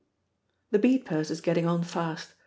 The 0.71 0.79
bead 0.79 1.05
purse 1.05 1.29
is 1.29 1.41
getting 1.41 1.67
on 1.67 1.83
fast. 1.83 2.33